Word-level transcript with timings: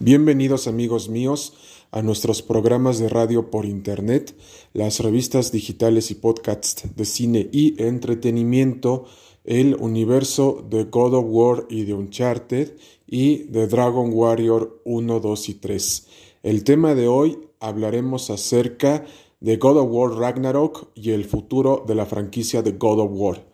Bienvenidos 0.00 0.66
amigos 0.66 1.08
míos 1.08 1.54
a 1.92 2.02
nuestros 2.02 2.42
programas 2.42 2.98
de 2.98 3.08
radio 3.08 3.48
por 3.48 3.64
internet, 3.64 4.34
las 4.72 4.98
revistas 4.98 5.52
digitales 5.52 6.10
y 6.10 6.16
podcasts 6.16 6.96
de 6.96 7.04
cine 7.04 7.48
y 7.52 7.80
entretenimiento, 7.80 9.04
el 9.44 9.76
universo 9.76 10.66
de 10.68 10.84
God 10.84 11.14
of 11.14 11.26
War 11.28 11.66
y 11.70 11.84
de 11.84 11.94
Uncharted 11.94 12.72
y 13.06 13.44
de 13.44 13.68
Dragon 13.68 14.10
Warrior 14.12 14.82
1, 14.84 15.20
2 15.20 15.48
y 15.48 15.54
3. 15.54 16.06
El 16.42 16.64
tema 16.64 16.96
de 16.96 17.06
hoy 17.06 17.38
hablaremos 17.60 18.30
acerca 18.30 19.06
de 19.38 19.58
God 19.58 19.76
of 19.78 19.88
War 19.92 20.10
Ragnarok 20.18 20.88
y 20.96 21.12
el 21.12 21.24
futuro 21.24 21.84
de 21.86 21.94
la 21.94 22.04
franquicia 22.04 22.62
de 22.62 22.72
God 22.72 22.98
of 22.98 23.10
War. 23.12 23.46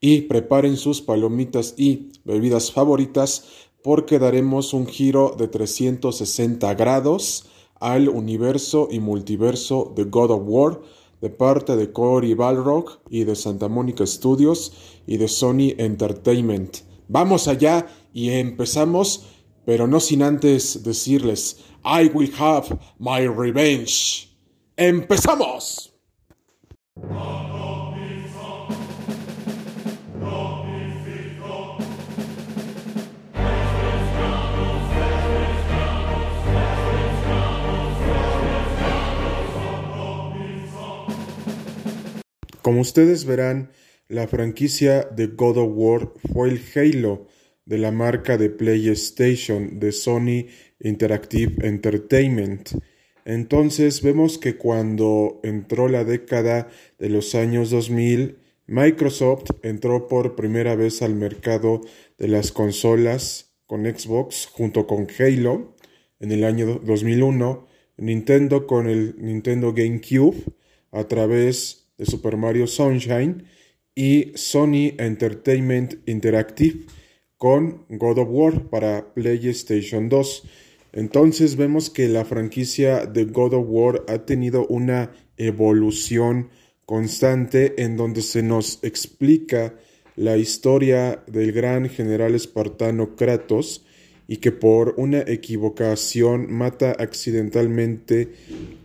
Y 0.00 0.22
preparen 0.22 0.76
sus 0.76 1.00
palomitas 1.00 1.74
y 1.78 2.10
bebidas 2.24 2.72
favoritas 2.72 3.44
porque 3.84 4.18
daremos 4.18 4.72
un 4.72 4.86
giro 4.86 5.36
de 5.36 5.46
360 5.46 6.72
grados 6.72 7.50
al 7.78 8.08
universo 8.08 8.88
y 8.90 8.98
multiverso 8.98 9.92
de 9.94 10.04
God 10.04 10.30
of 10.30 10.42
War 10.46 10.80
de 11.20 11.28
parte 11.28 11.76
de 11.76 11.92
Cory 11.92 12.32
Balrock 12.32 13.00
y 13.10 13.24
de 13.24 13.36
Santa 13.36 13.68
Mónica 13.68 14.06
Studios 14.06 14.72
y 15.06 15.18
de 15.18 15.28
Sony 15.28 15.74
Entertainment. 15.76 16.78
Vamos 17.08 17.46
allá 17.46 17.86
y 18.14 18.30
empezamos, 18.30 19.26
pero 19.66 19.86
no 19.86 20.00
sin 20.00 20.22
antes 20.22 20.82
decirles, 20.82 21.58
I 21.84 22.10
will 22.14 22.32
have 22.38 22.78
my 22.98 23.28
revenge. 23.28 24.30
¡Empezamos! 24.78 25.93
Como 42.64 42.80
ustedes 42.80 43.26
verán, 43.26 43.72
la 44.08 44.26
franquicia 44.26 45.02
de 45.02 45.26
God 45.26 45.58
of 45.58 45.72
War 45.74 46.12
fue 46.32 46.48
el 46.48 46.62
Halo 46.74 47.26
de 47.66 47.76
la 47.76 47.92
marca 47.92 48.38
de 48.38 48.48
PlayStation 48.48 49.78
de 49.78 49.92
Sony 49.92 50.46
Interactive 50.80 51.56
Entertainment. 51.68 52.70
Entonces 53.26 54.00
vemos 54.00 54.38
que 54.38 54.56
cuando 54.56 55.40
entró 55.42 55.88
la 55.88 56.04
década 56.04 56.70
de 56.98 57.10
los 57.10 57.34
años 57.34 57.68
2000, 57.68 58.38
Microsoft 58.66 59.50
entró 59.62 60.08
por 60.08 60.34
primera 60.34 60.74
vez 60.74 61.02
al 61.02 61.14
mercado 61.14 61.82
de 62.16 62.28
las 62.28 62.50
consolas 62.50 63.58
con 63.66 63.84
Xbox 63.84 64.46
junto 64.46 64.86
con 64.86 65.06
Halo 65.18 65.76
en 66.18 66.32
el 66.32 66.44
año 66.44 66.80
2001, 66.82 67.66
Nintendo 67.98 68.66
con 68.66 68.88
el 68.88 69.16
Nintendo 69.18 69.74
GameCube 69.74 70.44
a 70.92 71.04
través 71.08 71.83
de 71.98 72.06
Super 72.06 72.36
Mario 72.36 72.66
Sunshine 72.66 73.44
y 73.94 74.32
Sony 74.34 74.94
Entertainment 74.98 75.96
Interactive 76.06 76.86
con 77.36 77.84
God 77.88 78.18
of 78.18 78.28
War 78.30 78.70
para 78.70 79.14
PlayStation 79.14 80.08
2. 80.08 80.42
Entonces 80.92 81.56
vemos 81.56 81.90
que 81.90 82.08
la 82.08 82.24
franquicia 82.24 83.06
de 83.06 83.24
God 83.24 83.54
of 83.54 83.66
War 83.68 84.04
ha 84.08 84.24
tenido 84.24 84.66
una 84.66 85.12
evolución 85.36 86.50
constante 86.86 87.82
en 87.82 87.96
donde 87.96 88.22
se 88.22 88.42
nos 88.42 88.78
explica 88.82 89.74
la 90.16 90.36
historia 90.36 91.24
del 91.26 91.52
gran 91.52 91.88
general 91.88 92.34
espartano 92.34 93.16
Kratos 93.16 93.84
y 94.28 94.38
que 94.38 94.52
por 94.52 94.94
una 94.96 95.20
equivocación 95.20 96.52
mata 96.52 96.92
accidentalmente 96.92 98.32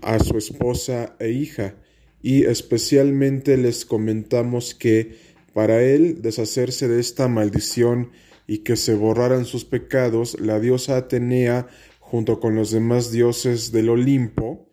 a 0.01 0.19
su 0.19 0.37
esposa 0.37 1.15
e 1.19 1.29
hija 1.29 1.75
y 2.21 2.45
especialmente 2.45 3.57
les 3.57 3.85
comentamos 3.85 4.73
que 4.73 5.17
para 5.53 5.81
él 5.81 6.21
deshacerse 6.21 6.87
de 6.87 6.99
esta 6.99 7.27
maldición 7.27 8.11
y 8.47 8.59
que 8.59 8.75
se 8.75 8.95
borraran 8.95 9.45
sus 9.45 9.65
pecados, 9.65 10.39
la 10.39 10.59
diosa 10.59 10.97
Atenea, 10.97 11.67
junto 11.99 12.39
con 12.39 12.55
los 12.55 12.71
demás 12.71 13.11
dioses 13.11 13.71
del 13.71 13.89
Olimpo, 13.89 14.67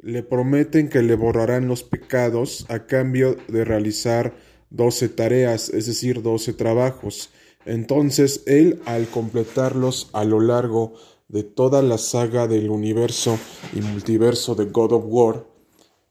le 0.00 0.22
prometen 0.22 0.88
que 0.88 1.02
le 1.02 1.16
borrarán 1.16 1.66
los 1.66 1.82
pecados 1.82 2.64
a 2.68 2.86
cambio 2.86 3.36
de 3.48 3.64
realizar 3.64 4.36
doce 4.70 5.08
tareas, 5.08 5.70
es 5.70 5.86
decir, 5.86 6.22
doce 6.22 6.52
trabajos. 6.52 7.30
Entonces 7.64 8.44
él, 8.46 8.80
al 8.84 9.08
completarlos 9.08 10.10
a 10.12 10.24
lo 10.24 10.40
largo 10.40 10.94
de 11.26 11.42
toda 11.42 11.82
la 11.82 11.98
saga 11.98 12.46
del 12.46 12.70
universo 12.70 13.38
y 13.74 13.80
multiverso 13.80 14.54
de 14.54 14.66
God 14.66 14.92
of 14.92 15.04
War, 15.06 15.46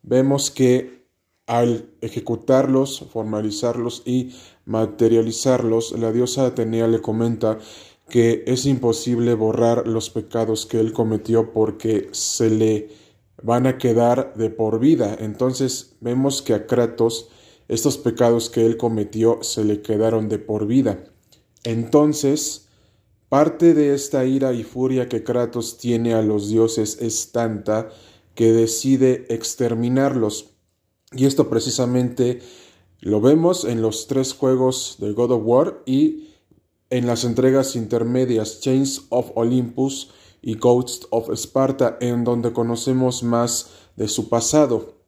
vemos 0.08 0.50
que 0.50 1.06
al 1.46 1.90
ejecutarlos, 2.02 3.06
formalizarlos 3.12 4.04
y 4.06 4.34
materializarlos, 4.66 5.94
la 5.94 6.12
diosa 6.12 6.46
Atenea 6.46 6.88
le 6.88 7.02
comenta 7.02 7.60
que 8.10 8.44
es 8.48 8.66
imposible 8.66 9.34
borrar 9.34 9.88
los 9.88 10.10
pecados 10.10 10.66
que 10.66 10.80
él 10.80 10.94
cometió 10.94 11.52
porque 11.52 12.10
se 12.12 12.50
le 12.50 12.90
van 13.44 13.68
a 13.68 13.78
quedar 13.78 14.34
de 14.36 14.50
por 14.50 14.80
vida. 14.80 15.16
Entonces 15.20 15.96
vemos 16.00 16.42
que 16.42 16.54
a 16.54 16.68
Kratos 16.68 17.30
estos 17.68 17.98
pecados 17.98 18.50
que 18.50 18.66
él 18.66 18.78
cometió 18.78 19.40
se 19.42 19.66
le 19.66 19.82
quedaron 19.82 20.30
de 20.30 20.40
por 20.40 20.68
vida. 20.68 21.04
Entonces, 21.64 22.70
parte 23.28 23.74
de 23.74 23.94
esta 23.94 24.26
ira 24.26 24.54
y 24.54 24.64
furia 24.64 25.10
que 25.10 25.24
Kratos 25.24 25.78
tiene 25.78 26.14
a 26.14 26.22
los 26.22 26.48
dioses 26.48 26.98
es 27.02 27.32
tanta 27.34 27.90
que 28.38 28.54
decide 28.54 29.26
exterminarlos. 29.30 30.52
Y 31.12 31.26
esto 31.26 31.50
precisamente 31.50 32.40
lo 33.00 33.20
vemos 33.20 33.66
en 33.66 33.82
los 33.82 34.06
tres 34.06 34.34
juegos 34.34 34.98
de 35.00 35.12
God 35.14 35.32
of 35.32 35.42
War 35.44 35.82
y 35.88 36.28
en 36.92 37.08
las 37.08 37.24
entregas 37.24 37.76
intermedias 37.76 38.62
Chains 38.62 39.08
of 39.10 39.32
Olympus 39.34 40.12
y 40.44 40.54
Ghost 40.54 41.06
of 41.10 41.32
Sparta, 41.32 41.98
en 42.00 42.24
donde 42.24 42.54
conocemos 42.54 43.24
más 43.24 43.72
de 43.96 44.08
su 44.08 44.30
pasado. 44.30 45.00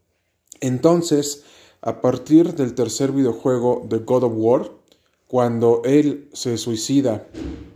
Entonces, 0.60 1.44
a 1.82 2.02
partir 2.02 2.56
del 2.56 2.74
tercer 2.74 3.12
videojuego 3.12 3.86
de 3.88 4.00
God 4.00 4.24
of 4.24 4.34
War, 4.36 4.72
cuando 5.28 5.84
él 5.86 6.32
se 6.34 6.58
suicida 6.58 7.28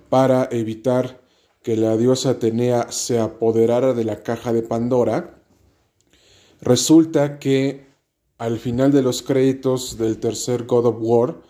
para 0.10 0.50
evitar 0.52 1.22
que 1.62 1.78
la 1.78 1.96
diosa 1.96 2.32
Atenea 2.32 2.92
se 2.92 3.20
apoderara 3.20 3.94
de 3.94 4.04
la 4.04 4.24
caja 4.24 4.52
de 4.52 4.64
Pandora, 4.64 5.43
Resulta 6.64 7.40
que 7.40 7.88
al 8.38 8.58
final 8.58 8.94
de 8.94 9.02
los 9.02 9.22
créditos 9.22 9.98
del 9.98 10.18
tercer 10.18 10.64
God 10.64 10.86
of 10.86 10.96
War 11.00 11.42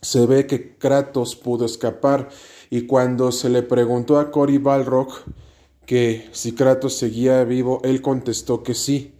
se 0.00 0.24
ve 0.24 0.46
que 0.46 0.78
Kratos 0.78 1.36
pudo 1.36 1.66
escapar 1.66 2.30
y 2.70 2.86
cuando 2.86 3.32
se 3.32 3.50
le 3.50 3.62
preguntó 3.62 4.18
a 4.18 4.30
Cory 4.30 4.56
Balrock 4.56 5.12
que 5.84 6.26
si 6.32 6.52
Kratos 6.52 6.94
seguía 6.94 7.44
vivo, 7.44 7.82
él 7.84 8.00
contestó 8.00 8.62
que 8.62 8.72
sí, 8.72 9.12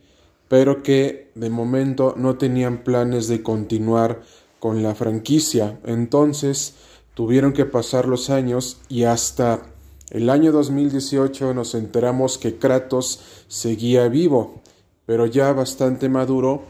pero 0.48 0.82
que 0.82 1.30
de 1.34 1.50
momento 1.50 2.14
no 2.16 2.38
tenían 2.38 2.82
planes 2.82 3.28
de 3.28 3.42
continuar 3.42 4.22
con 4.58 4.82
la 4.82 4.94
franquicia. 4.94 5.80
Entonces 5.84 6.76
tuvieron 7.12 7.52
que 7.52 7.66
pasar 7.66 8.08
los 8.08 8.30
años 8.30 8.78
y 8.88 9.04
hasta 9.04 9.66
el 10.08 10.30
año 10.30 10.50
2018 10.50 11.52
nos 11.52 11.74
enteramos 11.74 12.38
que 12.38 12.56
Kratos 12.56 13.20
seguía 13.48 14.08
vivo 14.08 14.62
pero 15.06 15.26
ya 15.26 15.52
bastante 15.52 16.08
maduro, 16.08 16.64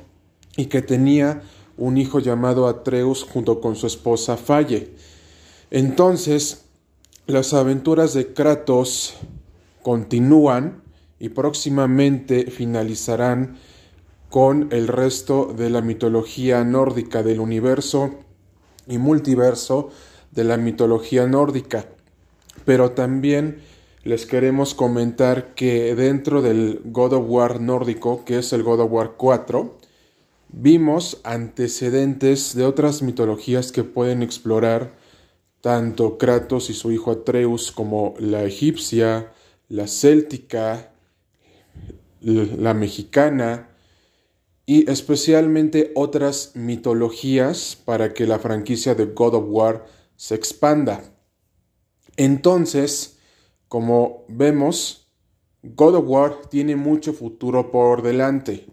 y 0.56 0.67
que 0.67 0.83
tenía 0.83 1.43
un 1.77 1.97
hijo 1.97 2.21
llamado 2.21 2.69
Atreus 2.69 3.25
junto 3.25 3.61
con 3.61 3.77
su 3.77 3.87
esposa 3.87 4.37
Falle. 4.37 4.93
Entonces, 5.71 6.65
las 7.27 7.55
aventuras 7.55 8.15
de 8.15 8.33
Kratos 8.33 9.15
continúan 9.83 10.83
y 11.19 11.31
próximamente 11.31 12.51
finalizarán 12.51 13.57
con 14.31 14.69
el 14.72 14.89
resto 14.89 15.54
de 15.57 15.71
la 15.71 15.81
mitología 15.81 16.65
nórdica 16.65 17.22
del 17.22 17.41
universo 17.41 18.10
y 18.86 18.98
multiverso 18.98 19.91
de 20.33 20.45
la 20.45 20.57
mitología 20.57 21.27
nórdica. 21.27 21.86
Pero 22.65 22.92
también 22.92 23.63
les 24.04 24.27
queremos 24.27 24.74
comentar 24.74 25.54
que 25.54 25.95
dentro 25.95 26.42
del 26.42 26.83
God 26.84 27.15
of 27.15 27.24
War 27.27 27.60
nórdico, 27.60 28.24
que 28.24 28.39
es 28.39 28.53
el 28.53 28.62
God 28.62 28.80
of 28.80 28.92
War 28.92 29.15
4, 29.16 29.78
vimos 30.51 31.21
antecedentes 31.24 32.54
de 32.54 32.66
otras 32.66 33.01
mitologías 33.01 33.72
que 33.72 33.83
pueden 33.83 34.22
explorar 34.22 34.95
tanto 35.62 36.18
Kratos 36.18 36.68
y 36.68 36.74
su 36.74 36.92
hijo 36.92 37.10
Atreus 37.10 37.72
como 37.72 38.15
la 38.18 38.45
egipcia, 38.45 39.33
la 39.71 39.86
céltica, 39.86 40.92
la 42.21 42.74
mexicana 42.74 43.71
y 44.66 44.91
especialmente 44.91 45.92
otras 45.95 46.53
mitologías 46.54 47.77
para 47.83 48.12
que 48.12 48.27
la 48.27 48.39
franquicia 48.39 48.95
de 48.95 49.07
God 49.07 49.34
of 49.34 49.45
War 49.48 49.86
se 50.16 50.34
expanda. 50.34 51.03
Entonces, 52.16 53.14
Como 53.74 54.24
vemos, 54.28 55.09
God 55.65 55.97
of 55.97 56.04
War 56.06 56.42
tiene 56.48 56.76
mucho 56.76 57.12
futuro 57.12 57.72
por 57.72 58.03
delante, 58.03 58.68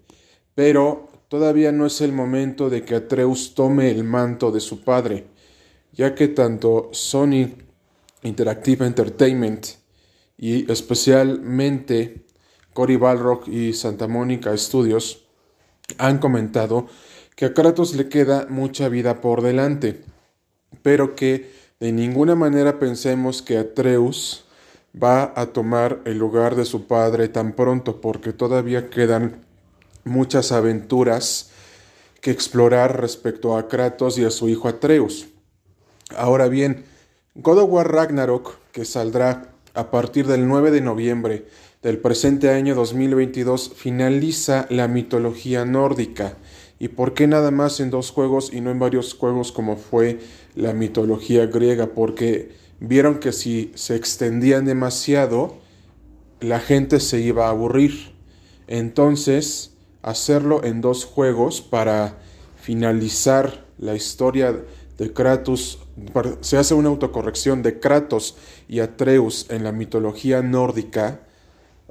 pero 0.53 1.07
todavía 1.27 1.71
no 1.71 1.88
es 1.88 2.01
el 2.01 2.12
momento 2.12 2.69
de 2.69 2.86
que 2.86 2.94
Atreus 2.94 3.56
tome 3.56 3.89
el 3.89 4.03
manto 4.03 4.51
de 4.51 4.59
su 4.59 4.83
padre, 4.83 5.25
ya 5.92 6.13
que 6.13 6.27
tanto 6.27 6.89
Sony 6.92 7.50
Interactive 8.21 8.86
Entertainment 8.86 9.69
y 10.38 10.71
especialmente 10.71 12.27
Cory 12.71 12.98
Balrock 12.98 13.48
y 13.48 13.74
Santa 13.74 14.07
Mónica 14.07 14.56
Studios 14.56 15.25
han 15.98 16.19
comentado 16.19 16.86
que 17.36 17.45
a 17.45 17.56
Kratos 17.56 17.95
le 17.95 18.07
queda 18.07 18.45
mucha 18.51 18.88
vida 18.88 19.19
por 19.19 19.42
delante, 19.42 20.03
pero 20.83 21.15
que 21.15 21.50
de 21.80 21.92
ninguna 21.92 22.36
manera 22.36 22.77
pensemos 22.77 23.42
que 23.42 23.57
Atreus 23.57 24.45
va 24.96 25.34
a 25.36 25.48
tomar 25.48 26.02
el 26.06 26.18
lugar 26.18 26.56
de 26.56 26.66
su 26.66 26.88
padre 26.88 27.28
tan 27.30 27.54
pronto, 27.54 28.02
porque 28.02 28.34
todavía 28.34 28.90
quedan 28.90 29.46
muchas 30.04 30.52
aventuras 30.52 31.52
que 32.20 32.32
explorar 32.32 33.00
respecto 33.00 33.58
a 33.58 33.68
Kratos 33.68 34.18
y 34.18 34.26
a 34.26 34.32
su 34.32 34.50
hijo 34.50 34.68
Atreus. 34.68 35.28
Ahora 36.16 36.48
bien, 36.48 36.86
God 37.36 37.60
of 37.60 37.72
War 37.72 37.92
Ragnarok, 37.92 38.58
que 38.72 38.86
saldrá 38.86 39.54
a 39.74 39.90
partir 39.90 40.28
del 40.28 40.48
9 40.48 40.72
de 40.72 40.82
noviembre 40.82 41.46
del 41.82 41.98
presente 41.98 42.50
año 42.50 42.76
2022, 42.76 43.72
finaliza 43.76 44.68
la 44.70 44.88
mitología 44.88 45.66
nórdica. 45.66 46.38
¿Y 46.78 46.90
por 46.90 47.14
qué 47.14 47.28
nada 47.28 47.52
más 47.52 47.80
en 47.80 47.90
dos 47.90 48.12
juegos 48.12 48.52
y 48.54 48.62
no 48.62 48.72
en 48.72 48.80
varios 48.80 49.14
juegos 49.14 49.52
como 49.52 49.78
fue 49.78 50.20
la 50.56 50.74
mitología 50.74 51.46
griega? 51.46 51.88
Porque 51.88 52.52
vieron 52.81 53.19
que 53.19 53.31
si 53.31 53.72
se 53.75 53.95
extendían 53.95 54.66
demasiado, 54.66 55.60
la 56.42 56.60
gente 56.60 57.00
se 57.00 57.19
iba 57.19 57.45
a 57.45 57.51
aburrir. 57.51 58.12
Entonces, 58.68 59.78
hacerlo 60.01 60.63
en 60.63 60.81
dos 60.81 61.06
juegos 61.06 61.62
para 61.62 62.18
finalizar 62.56 63.66
la 63.78 63.95
historia 63.95 64.60
de 64.98 65.13
Kratos. 65.13 65.80
Se 66.42 66.57
hace 66.57 66.74
una 66.74 66.89
autocorrección 66.89 67.62
de 67.62 67.80
Kratos 67.80 68.36
y 68.68 68.80
Atreus 68.80 69.45
en 69.50 69.63
la 69.63 69.72
mitología 69.72 70.42
nórdica. 70.42 71.22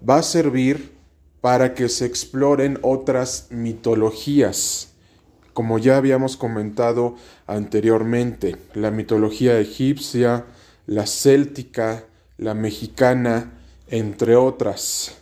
Va 0.08 0.16
a 0.16 0.22
servir 0.22 0.92
para 1.40 1.74
que 1.74 1.88
se 1.88 2.04
exploren 2.04 2.78
otras 2.82 3.46
mitologías. 3.50 4.88
Como 5.52 5.78
ya 5.78 5.96
habíamos 5.96 6.36
comentado 6.36 7.14
anteriormente, 7.46 8.56
la 8.74 8.90
mitología 8.90 9.58
egipcia, 9.58 10.46
la 10.90 11.06
céltica, 11.06 12.04
la 12.36 12.52
mexicana, 12.52 13.52
entre 13.86 14.34
otras. 14.34 15.18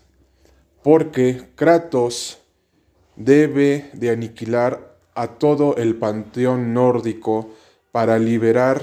Porque 0.83 1.51
Kratos 1.57 2.39
debe 3.17 3.91
de 3.93 4.09
aniquilar 4.09 4.97
a 5.15 5.27
todo 5.39 5.77
el 5.77 5.97
panteón 5.97 6.73
nórdico 6.73 7.51
para 7.93 8.19
liberar 8.19 8.83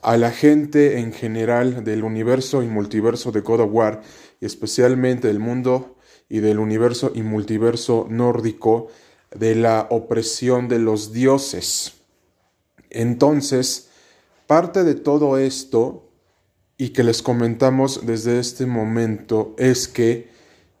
a 0.00 0.16
la 0.16 0.30
gente 0.30 1.00
en 1.00 1.12
general 1.12 1.84
del 1.84 2.02
universo 2.02 2.62
y 2.62 2.66
multiverso 2.66 3.30
de 3.30 3.40
God 3.42 3.60
of 3.60 3.70
War, 3.70 4.00
y 4.40 4.46
especialmente 4.46 5.28
del 5.28 5.38
mundo 5.38 5.98
y 6.30 6.38
del 6.38 6.60
universo 6.60 7.12
y 7.14 7.20
multiverso 7.20 8.06
nórdico 8.08 8.88
de 9.36 9.54
la 9.54 9.86
opresión 9.90 10.66
de 10.66 10.78
los 10.78 11.12
dioses. 11.12 11.92
Entonces, 12.88 13.87
parte 14.48 14.82
de 14.82 14.94
todo 14.94 15.38
esto 15.38 16.10
y 16.78 16.88
que 16.88 17.04
les 17.04 17.22
comentamos 17.22 18.06
desde 18.06 18.40
este 18.40 18.64
momento 18.64 19.54
es 19.58 19.88
que 19.88 20.30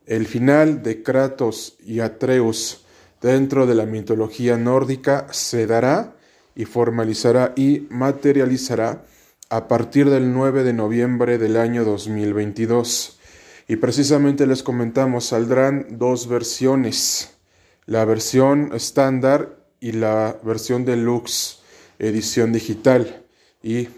el 0.06 0.26
final 0.26 0.82
de 0.82 1.02
Kratos 1.02 1.76
y 1.84 2.00
Atreus 2.00 2.86
dentro 3.20 3.66
de 3.66 3.74
la 3.74 3.84
mitología 3.84 4.56
nórdica 4.56 5.26
se 5.32 5.66
dará 5.66 6.16
y 6.56 6.64
formalizará 6.64 7.52
y 7.56 7.86
materializará 7.90 9.04
a 9.50 9.68
partir 9.68 10.08
del 10.08 10.32
9 10.32 10.64
de 10.64 10.72
noviembre 10.72 11.36
del 11.36 11.58
año 11.58 11.84
2022. 11.84 13.20
Y 13.68 13.76
precisamente 13.76 14.46
les 14.46 14.62
comentamos, 14.62 15.26
saldrán 15.26 15.98
dos 15.98 16.26
versiones, 16.26 17.36
la 17.84 18.06
versión 18.06 18.70
estándar 18.72 19.58
y 19.78 19.92
la 19.92 20.38
versión 20.42 20.86
deluxe, 20.86 21.60
edición 21.98 22.50
digital. 22.54 23.27
Y 23.68 23.90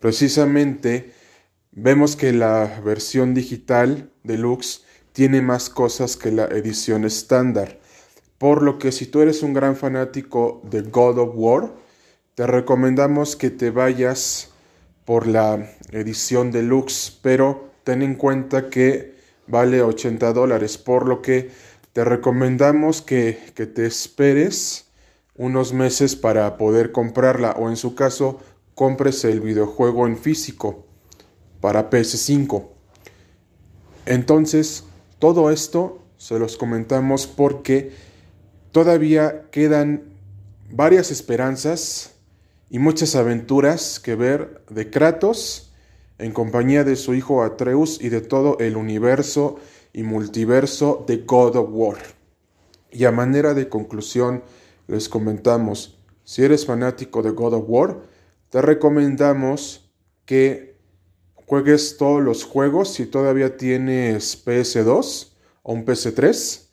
precisamente 0.00 1.12
vemos 1.70 2.16
que 2.16 2.32
la 2.32 2.80
versión 2.84 3.32
digital 3.32 4.10
deluxe 4.24 4.82
tiene 5.12 5.40
más 5.40 5.70
cosas 5.70 6.16
que 6.16 6.32
la 6.32 6.46
edición 6.46 7.04
estándar. 7.04 7.78
Por 8.38 8.64
lo 8.64 8.76
que 8.80 8.90
si 8.90 9.06
tú 9.06 9.20
eres 9.20 9.44
un 9.44 9.54
gran 9.54 9.76
fanático 9.76 10.60
de 10.64 10.82
God 10.82 11.18
of 11.18 11.30
War, 11.36 11.72
te 12.34 12.44
recomendamos 12.48 13.36
que 13.36 13.50
te 13.50 13.70
vayas 13.70 14.50
por 15.04 15.28
la 15.28 15.70
edición 15.92 16.50
deluxe, 16.50 17.16
pero 17.22 17.70
ten 17.84 18.02
en 18.02 18.16
cuenta 18.16 18.68
que 18.68 19.14
vale 19.46 19.80
80 19.80 20.32
dólares, 20.32 20.76
por 20.76 21.06
lo 21.06 21.22
que 21.22 21.52
te 21.92 22.02
recomendamos 22.02 23.00
que, 23.00 23.38
que 23.54 23.66
te 23.66 23.86
esperes 23.86 24.86
unos 25.36 25.72
meses 25.72 26.16
para 26.16 26.56
poder 26.56 26.90
comprarla 26.90 27.52
o 27.52 27.68
en 27.68 27.76
su 27.76 27.94
caso 27.94 28.40
compres 28.74 29.24
el 29.24 29.40
videojuego 29.40 30.06
en 30.06 30.16
físico 30.16 30.84
para 31.60 31.90
PS5. 31.90 32.66
Entonces, 34.06 34.84
todo 35.18 35.50
esto 35.50 35.98
se 36.18 36.38
los 36.38 36.56
comentamos 36.56 37.26
porque 37.26 37.92
todavía 38.72 39.46
quedan 39.50 40.14
varias 40.70 41.10
esperanzas 41.10 42.14
y 42.70 42.78
muchas 42.78 43.14
aventuras 43.14 44.00
que 44.00 44.14
ver 44.14 44.64
de 44.68 44.90
Kratos 44.90 45.72
en 46.18 46.32
compañía 46.32 46.84
de 46.84 46.96
su 46.96 47.14
hijo 47.14 47.42
Atreus 47.42 48.00
y 48.00 48.08
de 48.08 48.20
todo 48.20 48.58
el 48.58 48.76
universo 48.76 49.56
y 49.92 50.02
multiverso 50.02 51.04
de 51.06 51.18
God 51.18 51.56
of 51.56 51.68
War. 51.70 51.98
Y 52.90 53.04
a 53.04 53.12
manera 53.12 53.54
de 53.54 53.68
conclusión 53.68 54.42
les 54.86 55.08
comentamos, 55.08 55.98
si 56.24 56.42
eres 56.42 56.66
fanático 56.66 57.22
de 57.22 57.30
God 57.30 57.54
of 57.54 57.64
War, 57.66 58.13
te 58.54 58.62
recomendamos 58.62 59.90
que 60.26 60.78
juegues 61.34 61.96
todos 61.96 62.22
los 62.22 62.44
juegos 62.44 62.94
si 62.94 63.04
todavía 63.04 63.56
tienes 63.56 64.46
PS2 64.46 65.32
o 65.64 65.72
un 65.72 65.84
PS3. 65.84 66.68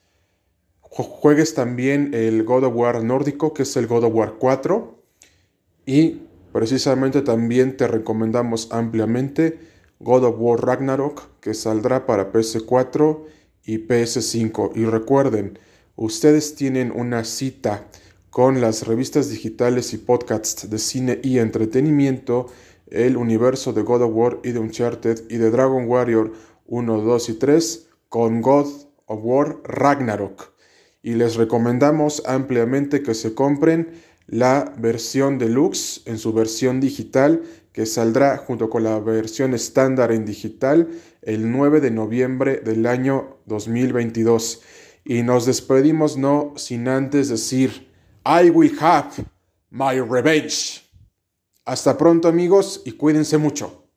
Juegues 0.84 1.56
también 1.56 2.14
el 2.14 2.44
God 2.44 2.66
of 2.66 2.76
War 2.76 3.04
nórdico, 3.04 3.56
que 3.56 3.64
es 3.64 3.76
el 3.78 3.88
God 3.88 4.04
of 4.04 4.14
War 4.14 4.36
4. 4.38 5.04
Y 5.88 6.22
precisamente 6.54 7.24
también 7.24 7.76
te 7.78 7.88
recomendamos 7.88 8.68
ampliamente 8.72 9.58
God 9.98 10.26
of 10.26 10.36
War 10.38 10.64
Ragnarok, 10.64 11.40
que 11.40 11.56
saldrá 11.56 12.06
para 12.06 12.32
PS4 12.32 13.24
y 13.66 13.80
PS5. 13.88 14.74
Y 14.76 14.86
recuerden, 14.86 15.58
ustedes 15.96 16.54
tienen 16.54 16.92
una 16.92 17.24
cita 17.24 17.88
con 18.32 18.62
las 18.62 18.88
revistas 18.88 19.30
digitales 19.30 19.94
y 19.94 19.98
podcasts 19.98 20.70
de 20.70 20.80
cine 20.80 21.20
y 21.22 21.38
entretenimiento 21.38 22.48
el 22.88 23.18
universo 23.18 23.74
de 23.74 23.82
God 23.82 24.04
of 24.04 24.12
War 24.14 24.40
y 24.44 24.52
de 24.52 24.60
Uncharted 24.60 25.30
y 25.30 25.36
de 25.36 25.52
Dragon 25.52 25.86
Warrior 25.86 26.32
1, 26.66 27.02
2 27.02 27.30
y 27.30 27.34
3 27.34 27.88
con 28.08 28.42
God 28.42 28.68
of 29.06 29.20
War 29.22 29.58
Ragnarok. 29.66 30.54
Y 31.04 31.16
les 31.16 31.36
recomendamos 31.36 32.24
ampliamente 32.26 33.04
que 33.04 33.14
se 33.16 33.34
compren 33.34 34.02
la 34.28 34.74
versión 34.78 35.38
deluxe 35.38 36.02
en 36.06 36.18
su 36.18 36.32
versión 36.32 36.80
digital 36.80 37.44
que 37.74 37.86
saldrá 37.86 38.38
junto 38.38 38.70
con 38.70 38.86
la 38.86 38.98
versión 39.00 39.54
estándar 39.54 40.14
en 40.14 40.26
digital 40.26 40.88
el 41.22 41.52
9 41.52 41.82
de 41.82 41.92
noviembre 41.92 42.62
del 42.64 42.86
año 42.86 43.40
2022. 43.46 44.62
Y 45.04 45.24
nos 45.24 45.46
despedimos 45.46 46.18
no 46.18 46.54
sin 46.56 46.88
antes 46.88 47.28
decir, 47.28 47.91
I 48.26 48.52
will 48.52 48.78
have 48.80 49.26
my 49.72 49.96
revenge. 50.00 50.84
Hasta 51.66 51.98
pronto 51.98 52.28
amigos 52.28 52.82
y 52.86 52.92
cuídense 52.92 53.38
mucho. 53.38 53.88